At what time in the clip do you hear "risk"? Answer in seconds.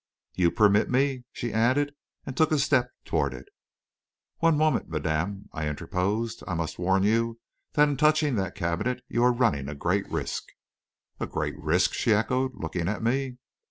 10.09-10.45, 11.61-11.93